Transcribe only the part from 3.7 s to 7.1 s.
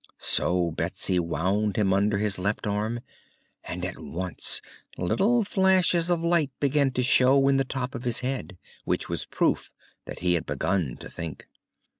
at once little flashes of light began to